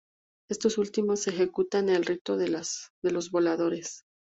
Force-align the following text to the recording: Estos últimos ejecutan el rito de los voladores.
Estos 0.49 0.79
últimos 0.79 1.27
ejecutan 1.27 1.87
el 1.87 2.03
rito 2.03 2.35
de 2.35 2.47
los 2.49 3.29
voladores. 3.29 4.03